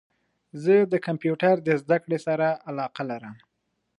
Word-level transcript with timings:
زه 0.63 0.75
د 0.93 0.93
کمپیوټرد 1.07 1.63
زده 1.81 1.97
کړي 2.03 2.19
سره 2.27 2.47
علاقه 2.69 3.03
لرم 3.11 3.35